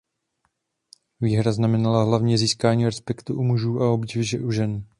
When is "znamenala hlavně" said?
1.51-2.37